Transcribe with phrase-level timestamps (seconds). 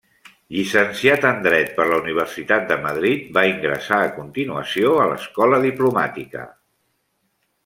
[0.53, 6.49] Llicenciat en Dret per la Universitat de Madrid, va ingressar a continuació a l'Escola Diplomàtica.